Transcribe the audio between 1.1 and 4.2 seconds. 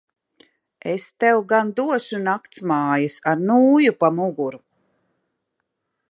tev gan došu naktsmājas ar nūju pa